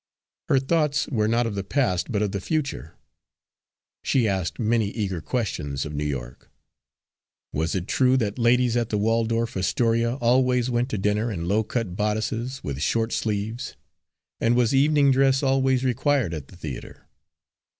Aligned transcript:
Her 0.49 0.57
thoughts 0.57 1.07
were 1.09 1.27
not 1.27 1.45
of 1.45 1.53
the 1.53 1.63
past, 1.63 2.11
but 2.11 2.23
of 2.23 2.31
the 2.31 2.41
future. 2.41 2.95
She 4.03 4.27
asked 4.27 4.57
many 4.57 4.89
eager 4.89 5.21
questions 5.21 5.85
of 5.85 5.93
New 5.93 6.05
York. 6.07 6.49
Was 7.53 7.75
it 7.75 7.85
true 7.87 8.17
that 8.17 8.39
ladies 8.39 8.75
at 8.75 8.89
the 8.89 8.97
Waldorf 8.97 9.55
Astoria 9.55 10.15
always 10.15 10.71
went 10.71 10.89
to 10.89 10.97
dinner 10.97 11.31
in 11.31 11.47
low 11.47 11.63
cut 11.63 11.95
bodices 11.95 12.63
with 12.63 12.81
short 12.81 13.13
sleeves, 13.13 13.75
and 14.39 14.55
was 14.55 14.73
evening 14.73 15.11
dress 15.11 15.43
always 15.43 15.83
required 15.83 16.33
at 16.33 16.47
the 16.47 16.55
theatre? 16.55 17.05